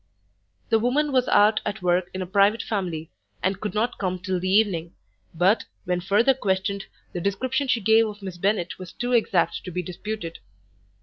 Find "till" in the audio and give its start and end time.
4.17-4.39